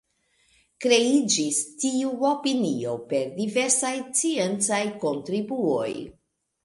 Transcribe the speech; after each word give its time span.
Kreiĝis 0.85 1.59
tiu 1.83 2.09
opinio 2.29 2.95
per 3.11 3.29
diversaj 3.37 3.95
sciencaj 4.05 4.81
kontribuoj. 5.05 5.91